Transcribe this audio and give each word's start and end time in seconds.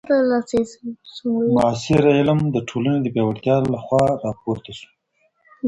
معاصر 1.55 2.03
علم 2.17 2.39
د 2.55 2.57
ټولني 2.69 2.99
د 3.01 3.07
پیاوړتیا 3.13 3.55
له 3.73 3.77
خوا 3.85 4.03
راپورته 4.25 4.69
سو. 4.79 4.87